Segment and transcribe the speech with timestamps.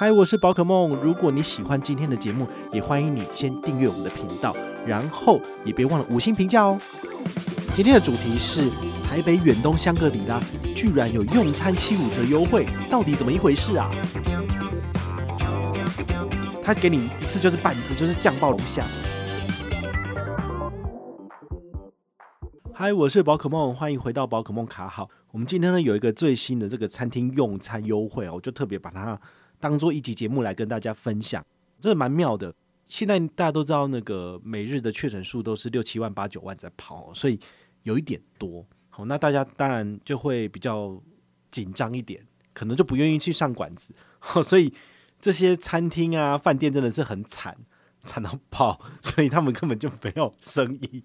[0.00, 0.96] 嗨，我是宝可梦。
[1.02, 6.78] 如果你喜欢今天的节目，也欢迎你先订阅我们的频道，然后也别忘了五星评价哦。
[7.74, 8.70] 今天的主题是
[9.06, 10.40] 台北远东香格里拉
[10.74, 13.90] 居然有用餐七五折优惠，到底怎么一回事啊？
[16.64, 18.82] 他给你一次就是半只，就是酱爆龙虾。
[22.72, 25.10] 嗨，我是宝可梦，欢迎回到宝可梦卡好。
[25.32, 29.20] 我们今天呢有一个最新的这个餐厅用餐优惠哦，我就特别把它。
[29.60, 31.44] 当做一集节目来跟大家分享，
[31.78, 32.52] 真的蛮妙的。
[32.86, 37.38] 现在大家都知道，那个每日的确诊数都是六七万、八九万在跑，所以
[37.84, 38.66] 有一点多。
[38.88, 41.00] 好，那大家当然就会比较
[41.50, 43.94] 紧张一点，可能就不愿意去上馆子。
[44.42, 44.74] 所以
[45.20, 47.56] 这些餐厅啊、饭店真的是很惨，
[48.02, 51.04] 惨到爆，所以他们根本就没有生意。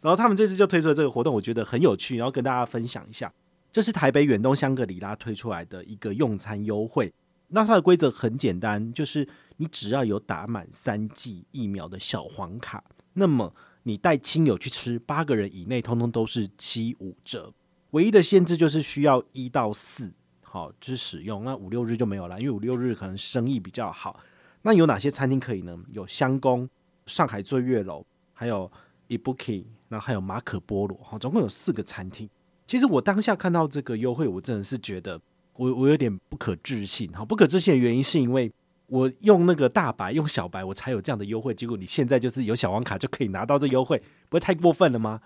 [0.00, 3.30] 然后他们这次就推出了这个活动，我觉得很有趣，然后跟大家分享一下。
[3.70, 7.12] 这是台北远东香格里拉推出来的一个用餐优惠。
[7.48, 13.54] 那它的规则很简单，就是你只要有打满三剂疫苗的小黄卡，那么
[13.84, 17.52] 你带亲友去吃，八个人以内，通通都是七五折。
[17.92, 21.42] 唯一的限制就是需要一到四，好，就是使用。
[21.42, 24.20] 那五六日就没有了，因为五六日可能生意比较好。
[24.60, 25.74] 那有哪些餐厅可以呢？
[25.88, 26.68] 有香宫、
[27.06, 28.04] 上海醉月楼，
[28.34, 28.70] 还有
[29.08, 32.28] Ibuki，然后还有马可波罗，好，总共有四个餐厅。
[32.66, 35.18] 其实我当下看到这个优惠，我真的是觉得。
[35.58, 38.50] 我我有点不可置信，哈，不可置信的原因是因为
[38.86, 41.52] 我用那个大白用小白，我才有这样的优惠。
[41.52, 45.20] 结果你现在就是有小黄卡就可以拿到这优惠，不会太过分了吗？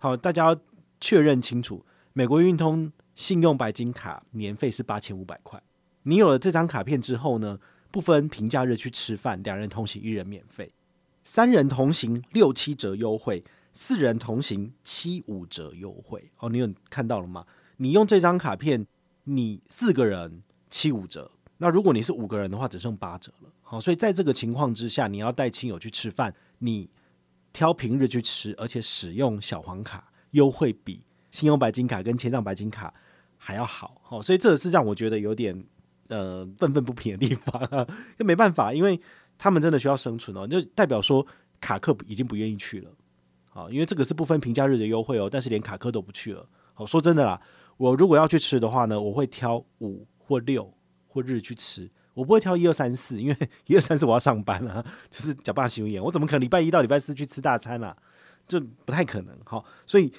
[0.00, 0.60] 好，大家要
[1.00, 5.62] 确认清楚，美国运通信用白金卡年费是八千五百块。
[6.02, 7.56] 你有了这张卡片之后呢，
[7.92, 10.72] 不分平假日去吃饭，两人同行一人免费，
[11.22, 16.28] 三人同行六七折优惠，四人同行七五折优惠。
[16.40, 17.46] 哦，你有看到了吗？
[17.76, 18.84] 你用这张卡片。
[19.28, 21.28] 你四个人七五折，
[21.58, 23.50] 那如果你是五个人的话，只剩八折了。
[23.60, 26.88] 好，所以在这个情况之下，你要带亲友去吃饭，你
[27.52, 32.94] 挑平日去吃，而且使用小黄卡，优惠比信用白金卡跟千帐白金卡
[33.36, 34.00] 还要好。
[34.04, 35.66] 好，所以这是让我觉得有点
[36.06, 37.60] 呃愤愤不平的地方。
[38.18, 39.00] 又没办法，因为
[39.36, 41.26] 他们真的需要生存哦，就代表说
[41.60, 42.90] 卡客已经不愿意去了。
[43.48, 46.48] 好，因为这个是不分平假日的优惠哦，但是连卡客都不去了。
[46.74, 47.40] 好，说真的啦。
[47.76, 50.72] 我如果要去吃的话呢，我会挑五或六
[51.06, 57.96] 或日去吃，我不会挑一二三四，因为 一二三四我要上班了，就是假扮休演，我怎么可能礼拜一到礼拜四去吃大餐啊？
[58.48, 59.36] 这不太可能。
[59.44, 60.12] 好，所以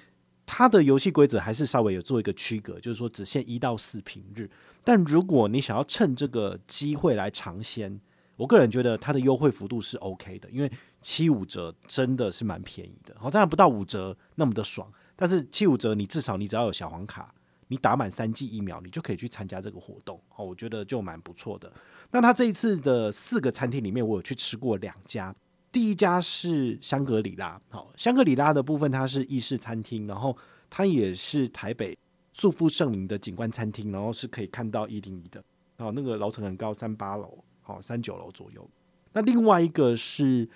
[0.46, 4.50] 它的游戏规则还是稍微有做一个区隔，就是说只限一到四平日。
[4.84, 8.00] 但如果你想要趁这个机会来尝鲜，
[8.36, 13.16] 我个人觉得它的优惠幅度是 OK 的，因为七五折真的是蛮便宜的。
[13.20, 17.34] 好，当然不到五折那么的爽，但是七五折你至少你只要有小黄卡。
[17.68, 21.72] 你打满三剂疫苗，你就可以去参加这个活动哦，我觉得就蛮不错的。
[22.12, 25.36] 那他这一次的四个餐厅里面，我有去吃过两家。
[25.70, 30.36] 第一家是香格里拉，好，香格里拉的部分它是意式餐厅，然后
[30.70, 31.96] 它也是台北
[32.34, 35.44] 素负盛名的景观餐厅，然后是可以看到一零一的，
[35.78, 38.68] 好，那个楼层很高，三八楼，好，三九楼左右。
[39.12, 40.48] 那另外一个是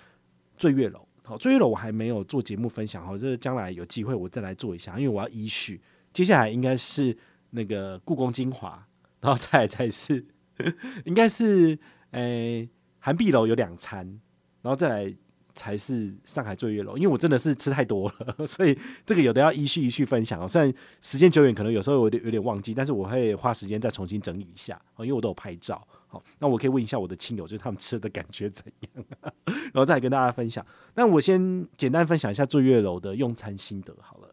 [0.56, 5.80] 醉月楼，好，醉月楼我还没有做节目分享，好，这将来有机会我再来做一下，因为我要依序。
[6.12, 7.16] 接下来应该是
[7.50, 8.86] 那个故宫精华，
[9.20, 10.26] 然后 再来才是，
[11.04, 11.78] 应该是
[12.10, 12.68] 诶
[12.98, 14.20] 涵碧楼有两餐，
[14.62, 15.14] 然后再来
[15.54, 16.96] 才是上海醉月楼。
[16.96, 20.46] 因为我真的是吃太多了， 所以这个有的要依序依序分享哦。
[20.46, 25.86] 虽然时间久远，可能有时候有点有点忘记，但是我会花时间再重新整理一下，因为我都有拍照。
[26.08, 29.04] 好，那我可以问一下我的亲友，就是他们吃的感觉怎样，
[29.44, 30.64] 然后再来跟大家分享。
[30.94, 34.31] 那我先简单分享一下醉月楼的用餐心得好了。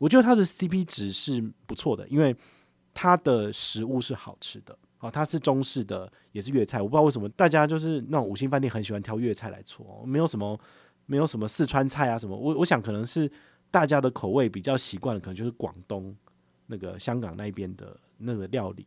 [0.00, 2.34] 我觉得它的 CP 值是不错的，因为
[2.94, 4.76] 它的食物是好吃的。
[5.00, 6.80] 哦，它是中式的，也是粤菜。
[6.80, 10.58] 我不知道为什么大家就是那种五星饭店很喜欢挑粤菜来做，没有什么
[11.04, 12.34] 没有什么四川菜啊什么。
[12.34, 13.30] 我我想可能是
[13.70, 16.16] 大家的口味比较习惯的，可能就是广东
[16.66, 18.86] 那个香港那边的那个料理，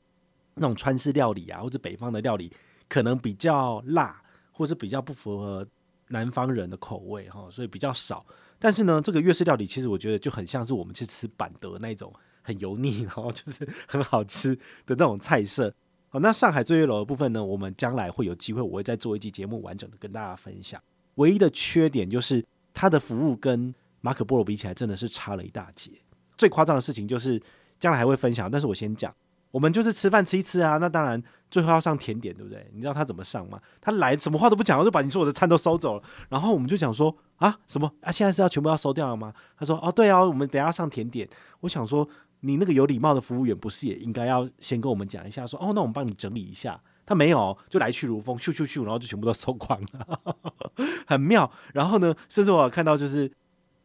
[0.56, 2.52] 那种川式料理啊，或者北方的料理，
[2.90, 4.22] 可能比较辣，
[4.52, 5.68] 或是比较不符合
[6.10, 8.26] 南方人的口味哈，所以比较少。
[8.64, 14.56] 但是呢，这个粤式料理其实我觉得就很像是我们去吃板德那种很油腻，然后就是很好吃
[14.86, 15.76] 的那种菜色。
[16.08, 20.82] 好，那上海醉月楼的部分呢，我们将来会有机会，我会再做一期节目，完整的跟大家分享。
[21.16, 22.42] 唯一的缺点就是
[22.74, 25.92] 它的服务跟马可波罗比起来，真的是差了一大截。
[26.38, 27.42] 最夸张的事情就是
[27.78, 29.14] 将来还会分享，但是我先讲，
[29.54, 31.22] 我们就是吃饭吃一吃啊，那当然
[31.52, 32.68] 最后要上甜点，对不对？
[32.74, 33.62] 你知道他怎么上吗？
[33.80, 36.04] 他来什么话都不讲，就把你说我的餐都收走了。
[36.30, 38.12] 然后我们就讲说啊，什么啊？
[38.12, 39.32] 现在是要全部要收掉了吗？
[39.56, 41.30] 他说哦，对啊，我们等下上甜点。
[41.62, 42.10] 我想说。
[42.46, 46.78] 你那个有礼貌的服务员不是也应该要先跟我们讲一下说，说哦，那我们帮你整理一下。
[47.06, 50.20] 他没有，就来去如风，咻咻咻，然后就全部都收光了，
[51.08, 51.50] 很妙。
[51.74, 53.32] 然后呢，甚至我有看到就是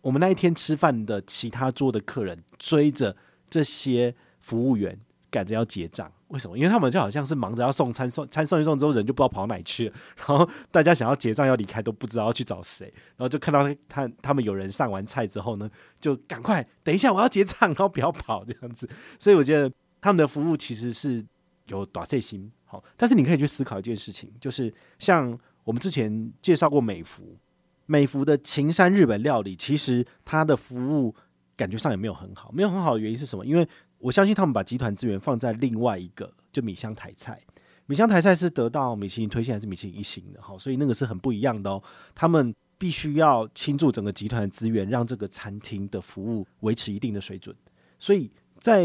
[0.01, 3.17] 我们那一天吃饭的其他桌的客人追着
[3.49, 4.99] 这些服务员
[5.31, 6.11] 赶着要结账。
[6.29, 6.57] 为什么？
[6.59, 9.95] 因为他们就好像是忙着要送餐，送餐送一送之后，人就不知道跑哪去了。
[10.17, 12.93] 然后大家想要结账要离开，都不知道要去找谁。
[13.17, 18.89] 然后就看到他他们有人上完菜之后呢，就赶快等一下我要结账，然后不要跑这样子。
[19.19, 19.73] 所以我觉得
[20.03, 21.25] 他们的服务其实是
[21.69, 22.51] 有大细心。
[22.67, 27.39] 好，但是你可以去思考一件事情，就是像我们之前介绍过美福，
[27.87, 31.15] 美福的秦山日本料理，其实它的服务
[31.57, 32.53] 感觉上也没有很好。
[32.53, 33.47] 没有很好的原因是什么？
[33.47, 33.67] 因为
[33.99, 37.41] 我相信他们把集团资源放在另外一个，就米香台菜。
[37.87, 40.41] 米香台菜是得到米其林推荐还是米其林一星的？
[40.43, 41.83] 哈，所以那个是很不一样的哦。
[42.15, 47.55] 他们必须要倾注整个集团的资源，让这个餐厅的服务维持一定的水准。
[47.99, 48.31] 所以
[48.61, 48.85] 在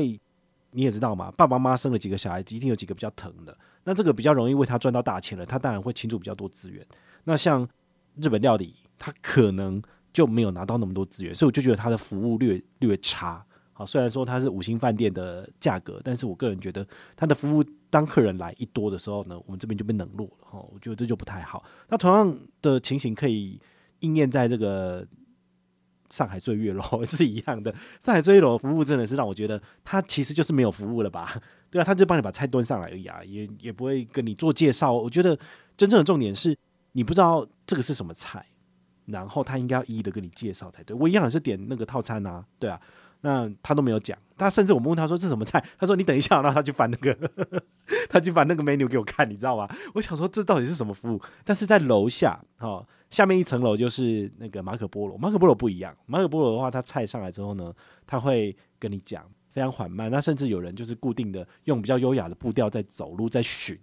[0.72, 3.56] 你也知道嘛，爸爸妈妈生了几个小孩，一定有几个比较疼的。
[3.84, 6.84] 那这个比较容易为他赚到大钱了，他当然会倾注比较多资源。
[7.26, 7.68] 那像
[8.16, 9.82] 日本料理，他可能
[10.12, 13.46] 就没有拿到那么多资源，所以我就觉得他的服务略略差。
[13.74, 20.48] 好，虽然说它是五星饭店的价格，但是我个人觉得它的服务，当客人来一多的时候呢，我们这边就被冷落了。
[20.52, 21.64] 哈，我觉得这就不太好。
[21.90, 23.60] 那同样的情形可以
[24.02, 25.06] 应验在这个
[26.12, 27.74] 上海醉月楼 是一样的。
[28.00, 31.36] 上海醉月楼服务真的是让我觉得，它其实就是没有服务了吧？
[31.72, 34.94] 对啊，他就帮你把菜端上来而已啊，也也不会跟你做介绍。
[34.94, 35.36] 我觉得
[35.76, 36.56] 真正的重点是
[36.92, 38.46] 你不知道这个是什么菜，
[39.08, 40.96] 然后他应该要一一的跟你介绍才对。
[40.96, 42.80] 我一样是点那个套餐啊，对啊。
[43.26, 47.18] 那他都没有讲，他甚至我们问他说，这什么菜， 他说你等一下，让他去翻那个，
[48.10, 49.66] 他去翻那个 menu 给我看，你知道吗？
[49.96, 51.22] 我想说这到底是什么服务？
[51.46, 57.74] 但是在楼下哦，下面一层楼就是那个马可波罗，马可波罗不一样，马可波罗的话，他菜上来之后呢，
[58.06, 63.80] 他会跟你讲非常缓慢，那甚至有人就是固定的用比较优雅的步调在走路在寻，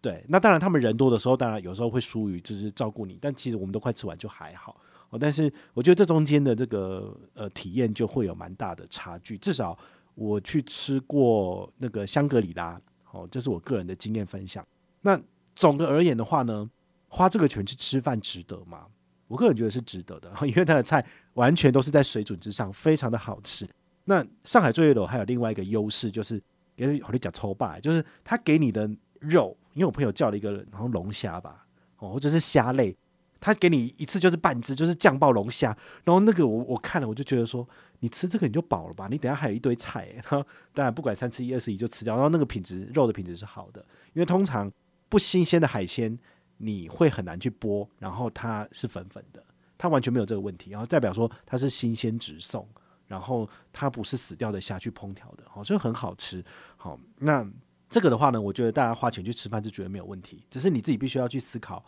[0.00, 4.80] 对，那当然他们人多的时候，当然有时候会疏于就是照顾你，但其实我们都快吃完就还好。
[5.10, 9.38] 哦，但是我觉得这中间的这个呃体验就会有蛮大的差距。
[9.38, 9.76] 至少
[10.14, 12.78] 我去吃过那个香格里拉，
[13.12, 14.62] 哦，这是我个人的经验分享。
[15.00, 15.18] 那
[15.56, 16.68] 总的而言的话呢，
[17.08, 18.86] 花这个钱去吃饭值得吗？
[19.28, 23.66] 我个人觉得是值得的， 因为它的菜完全都是在水准之上，非常的好吃。
[24.04, 26.42] 那上海醉月楼还有另外一个优势，就是
[26.76, 28.86] 给你讲粗霸，就是他给你的
[29.20, 31.66] 肉，因为我朋友叫了一个然后龙虾吧，
[31.98, 32.94] 哦，或者是虾类。
[33.40, 37.66] 他给你一次就是半只，就是酱爆龙虾，然后那个我我看了我就觉得说，
[38.00, 39.06] 你吃这个你就饱了吧？
[39.10, 40.44] 你等下还有一堆菜，然后
[40.74, 43.80] 当然不管三吃一二十一就吃掉，然后那个品质肉的品质是好的，
[44.12, 44.70] 因为通常
[45.08, 46.18] 不新鲜的海鲜
[46.56, 49.42] 你会很难去剥，然后它是粉粉的，
[49.76, 52.68] 它完全没有这个问题，然后代表说它是新鲜直送，
[53.06, 56.44] 然后它不是死掉的虾去烹调的，好，所以很好吃。
[56.76, 57.48] 好，那
[57.88, 61.84] 这个的话呢，我觉得大家花钱去吃饭是绝对没有问题，只是你自己必须要去思考。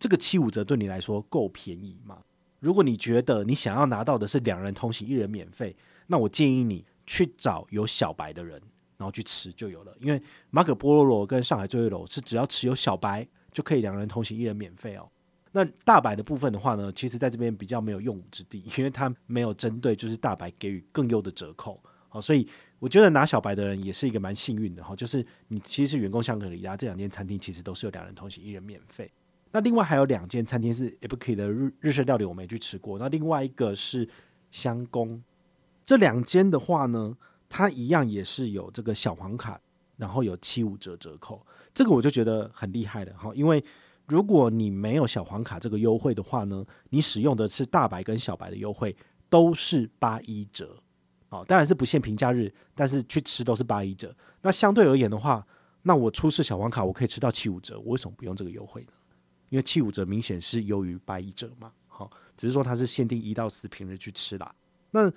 [0.00, 2.18] 这个七五折对你来说够便宜吗？
[2.58, 5.76] 如果你觉得你想要拿到的是两人同行一人免费，
[6.06, 8.60] 那我建议你去找有小白的人，
[8.96, 9.94] 然后去吃就有了。
[10.00, 15.06] 因为马可波罗跟上海醉月楼是只要持有小白就可以两人同行一人免费哦。
[15.52, 21.82] 那大白的部分的话呢，其实在这边比较没有用武之地， 因为它没有针对就是大白给予更优的折扣。
[22.08, 22.46] 好，所以
[22.78, 29.10] 我觉得拿小白的人也是一个蛮幸运的哈，就是你其实是员工香格里拉这两间餐厅其实都是有两人同行一人免费。
[29.52, 32.98] 那另外还有两间餐厅是 Ibuki 的日日式料理，我没去吃过。
[32.98, 34.08] 那另外一个是
[34.50, 35.22] 香宫，
[35.84, 37.16] 这两间的话呢，
[37.48, 39.60] 它一样也是有这个小黄卡，
[39.96, 41.44] 然后有七五折折扣。
[41.74, 43.62] 这个我就觉得很厉害了哈，因为
[44.06, 48.94] 如果你没有小黄卡这个优惠的话呢，你使用的是大白跟小白的优惠
[49.28, 50.76] 都是八一折。
[51.30, 54.12] 哦，当然是不限平假日，但是去吃都是八一折。
[54.42, 55.46] 那相对而言的话，
[55.82, 58.88] 那我出示小黄卡，我可以吃到七五折，我为什么不用这个优惠呢？
[59.50, 64.54] 因为七五折明显是优于八一折嘛，好，只是说它是限定一到四平日去吃啦。
[64.90, 65.12] 那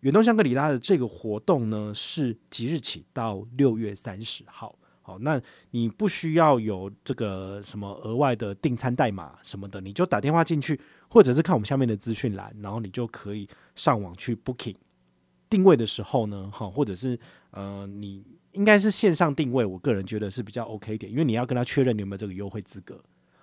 [0.00, 5.40] 远东香格里拉的这个活动呢，是即日起到六月三十号，好，那
[5.70, 10.78] 你不需要有这个什么额外的订餐代码什么的，你就打电话进去，
[11.08, 14.76] 或者是看我们下面的资讯栏，然后你就可以上网去 booking
[15.48, 17.18] 定位的时候呢，好，或者是
[17.50, 18.24] 呃你。
[18.52, 22.98] 应该是线上定位，我个人觉得是比较 OK 一点，因为你要跟他确认你有没有这个优惠资格。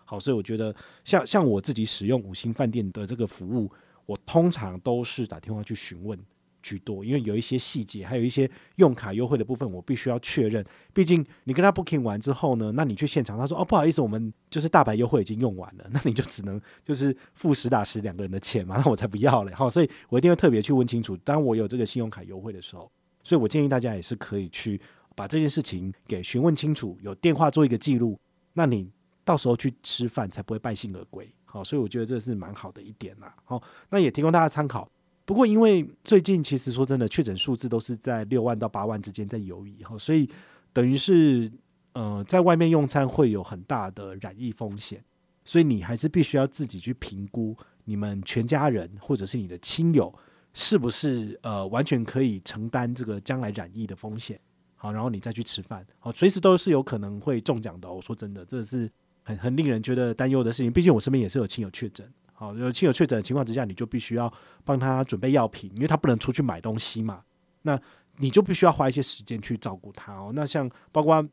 [0.05, 3.71] 好，所以我觉得像像我自己使用五星饭店的这个服务，
[4.05, 6.17] 我通常都是打电话去询问
[6.61, 10.65] 居多，因为有一些细节，还有一些用卡优惠的部分，我必须要确认。
[10.93, 19.53] 毕竟你跟他 booking 完之后呢，那你去现场，他说哦不好意思，我们就是大白优惠已经用完了，那你就只能就是付实打实两个人的钱嘛，那我才不要嘞。
[19.53, 22.89] 好，所以我一定会特别去问清楚，当我有这个信用卡优惠的时候，
[23.23, 24.79] 所以我建议大家也是可以去
[25.15, 28.19] 把这件事情给询问清楚，有电话做一个记录，
[28.53, 28.91] 那你。
[29.25, 33.33] 到时候去吃饭才不会败兴而归，好，所以我觉得这是蛮好的一点啦。
[33.45, 34.89] 好，那也提供大家参考。
[35.25, 40.29] 不过因为最近其实说真的，确诊数字都是在六万到八万之间在游移，哈，所以
[40.73, 41.49] 等于是
[41.93, 45.01] 呃，在外面用餐会有很大的染疫风险，
[45.45, 50.13] 所以你还是必须要自己去评估你们全家人或者是你的亲友
[50.53, 54.37] 是不是呃完全可以承担这个将来染疫的风险，
[54.75, 57.89] 好，然后你再去吃饭，好，随时都是有可能会中奖的。
[57.89, 58.91] 我说真的，这是。
[59.23, 64.31] 很很令人觉得担忧的事情，毕竟我身边也是有亲友确诊，好，有亲友确诊的情况之下，你就必须要
[64.63, 67.23] 帮他准备药品，因为他不能出去买东西嘛，
[67.61, 67.79] 那
[68.17, 70.31] 你就必须要花一些时间去照顾他哦。
[70.35, 71.25] 那像包括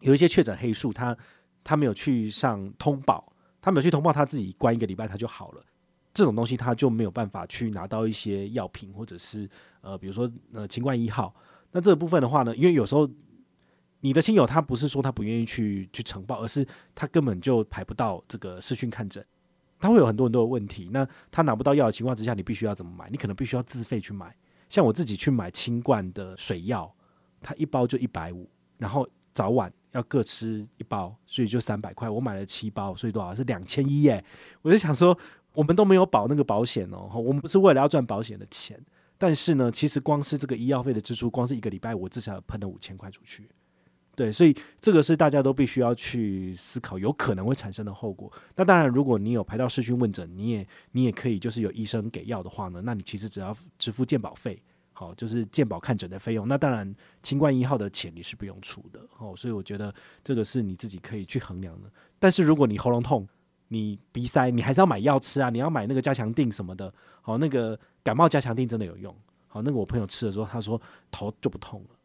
[0.00, 1.16] 有一些确诊黑数，他
[1.62, 5.62] 他没有去上通报，他没有去通报，他自己关一个礼拜他就好了，
[6.14, 9.48] 这种东西他就没有办法去拿到一些药品，或者是
[9.82, 11.34] 呃，比如说呃，清冠一号，
[11.72, 13.08] 那这部分的话呢，因为有时候。
[14.06, 19.26] 你的亲友他不是说他不愿意去去呈报，而是他根本就排不到这个视讯看诊，
[19.80, 20.88] 他会有很多很多的问题。
[20.92, 23.10] 那他拿不到药的情况之下，你必须要怎么买？
[23.10, 24.32] 你可能必须要自费去买。
[24.68, 26.94] 像我自己去买清冠的水药，
[27.42, 28.48] 它一包就一百五，
[28.78, 32.08] 然后早晚要各吃一包，所以就三百块。
[32.08, 34.24] 我买了七包，所以多少是两千一耶。
[34.62, 35.18] 我就想说，
[35.52, 38.80] 我们都没有保那个保险哦，我们不是为了要赚保险的钱，
[39.18, 43.50] 但是呢，其实光是这个医药费的支出，光是一个礼拜，我至少要喷了五千块出去。
[44.16, 48.32] 对，所以这个是大家都必须要去思考有可能会产生的后果。
[48.54, 54.58] 那当然，如果你有排到视讯问诊，你也你也可以就是有医生给药的话呢，那你其实只要支付健保费，
[54.94, 56.48] 好，就是健保看诊的费用。
[56.48, 59.94] 那当然，清冠一号的钱你是不用出的，哦，所以我觉得
[60.24, 61.90] 这个是你自己可以去衡量的。
[62.18, 63.28] 但是如果你喉咙痛、
[63.68, 69.14] 你鼻塞，你还是要买药吃啊，你要买那个加强定什么的，好，那个感冒加强定真的有用，
[69.46, 70.80] 好，那个我朋友吃的时候，他说
[71.10, 71.95] 头就不痛了。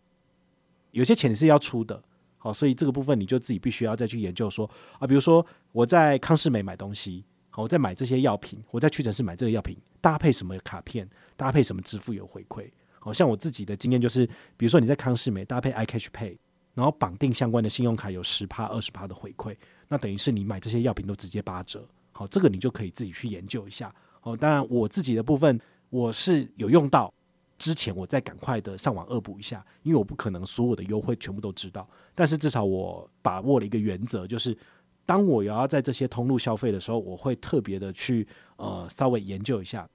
[0.92, 2.02] 有些钱是要出的，
[2.38, 4.70] 好，所以这个部分你就自己必须要再去研究说
[5.00, 12.70] 啊，比如说我在康是美买东西，好，我在买这些药品，我在屈臣氏买这个药品，搭配什么卡片，搭配什么支付有回馈，
[13.00, 14.26] 好像我自己的经验就是，
[14.58, 16.38] 比如说你在康是美搭配 iCash Pay，
[16.74, 19.56] 然后绑定相关的信用卡有十趴、二十趴的回馈，
[19.88, 27.14] 那等于是你买这些药品都直接八折，好，这个你就可以自己去研究一下，好，当然我自己的部分我是有用到。
[27.62, 34.58] 之前我再赶快的上网恶补一下，因为我不可能所有的优惠全部都知道，但是至少我把握了一个原则，就是
[35.06, 39.88] 当我要在这些通路消费的时候，我会特别的去呃稍微研究一下。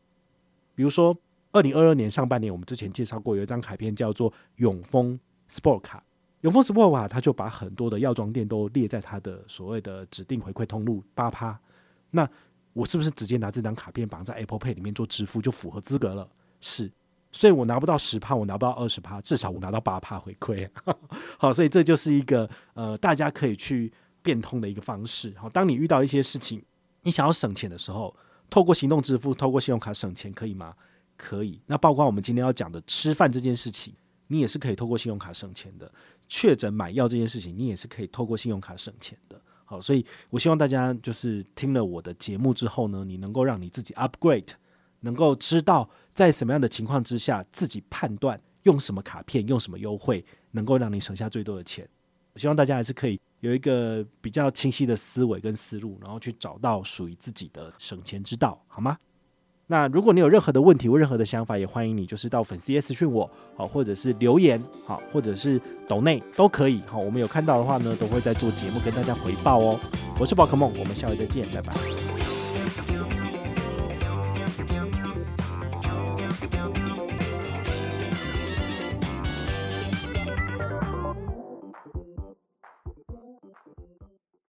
[0.76, 1.12] 比如说，
[1.50, 5.18] 二零二二年上半年，我们之前介绍过有一张卡片叫做永丰
[5.50, 6.04] Sport 卡，
[6.42, 11.58] 永丰 Sport 卡，它就把很多的药妆店都列在它的所谓的指定回馈通路八趴。
[12.12, 12.30] 那
[12.74, 16.28] 我是不是直接拿这张卡片绑在 Apple Pay 里面做支付就符合资格了？
[16.60, 16.88] 是。
[17.36, 20.66] 所以我拿不到十趴，我拿不到二十趴，至少我拿到八趴回馈。
[21.36, 25.34] 好，所以这就是一个呃，大家可以去变通的一个方式。
[25.36, 26.64] 好，当你遇到一些事情，
[27.02, 28.16] 你想要省钱的时候，
[28.48, 30.74] 透过行动支付，透过信用卡省钱，可以吗？
[31.14, 31.60] 可以。
[31.66, 33.92] 那包括我们今天要讲的吃饭这件事情，
[34.28, 35.92] 你也是可以透过信用卡省钱的。
[36.30, 39.38] 确诊买药这件事情，你也是可以透过信用卡省钱的。
[39.66, 44.52] 好，所以我希望大家就是听了我的节目之后呢，你能够让你自己 upgrade。
[45.00, 51.86] 能够知道在什么样的情况之下，自己判断用什么卡片、用什么优惠，能够让你省下最多的钱。
[52.32, 58.96] 我希望大家还是可以有一个比较清晰的思维跟思路，然后去找到属于自己的省钱之道，好吗？
[59.66, 69.78] 那如果你有任何的问题或任何的想法，也欢迎你就是到粉丝页私讯我，好，或者是留言，好，或者是抖内都可以，好，我们有看到的话呢，都会在做节目跟大家回报哦。
[70.18, 72.15] 我是宝可梦，我们下回再见，拜拜。